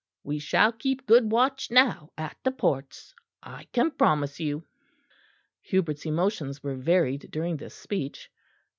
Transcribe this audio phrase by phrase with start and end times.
[0.23, 3.13] We shall keep good watch now at the ports,
[3.43, 4.65] I can promise you."
[5.61, 8.31] Hubert's emotions were varied during this speech.